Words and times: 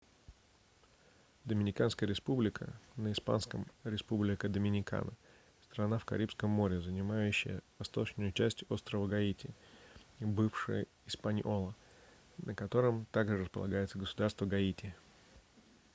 доминиканская 1.45 2.09
республика 2.09 2.73
на 2.95 3.11
испанском: 3.11 3.67
республика 3.83 4.49
доминикана— 4.49 5.13
страна 5.71 5.99
в 5.99 6.05
карибском 6.05 6.49
море 6.49 6.81
занимающая 6.81 7.61
восточную 7.77 8.31
часть 8.31 8.63
острова 8.69 9.05
гаити 9.05 9.51
бывший 10.19 10.87
испаньола 11.05 11.75
на 12.39 12.55
котором 12.55 13.05
также 13.11 13.37
располагается 13.37 13.99
государство 13.99 14.47
гаити 14.47 14.95